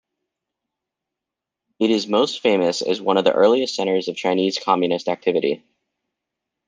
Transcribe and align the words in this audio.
It 1.77 1.91
is 1.91 2.07
most 2.07 2.39
famous 2.41 2.81
as 2.81 2.99
one 2.99 3.17
of 3.17 3.23
the 3.23 3.33
earliest 3.33 3.75
centers 3.75 4.07
of 4.07 4.15
Chinese 4.15 4.57
communist 4.57 5.07
activity. 5.07 5.63